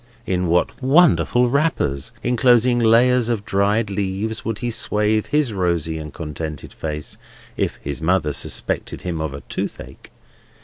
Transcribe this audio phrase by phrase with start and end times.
[0.25, 6.11] In what wonderful wrappers, enclosing layers of dried leaves, would he swathe his rosy and
[6.11, 7.17] contented face,
[7.55, 10.09] if his mother suspected him of a toothache!